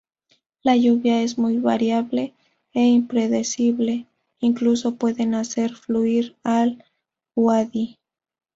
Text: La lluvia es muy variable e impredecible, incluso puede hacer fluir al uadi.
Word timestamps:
La 0.63 0.75
lluvia 0.75 1.21
es 1.21 1.37
muy 1.37 1.57
variable 1.57 2.33
e 2.73 2.87
impredecible, 2.87 4.07
incluso 4.39 4.95
puede 4.95 5.25
hacer 5.35 5.75
fluir 5.75 6.35
al 6.43 6.83
uadi. 7.35 7.99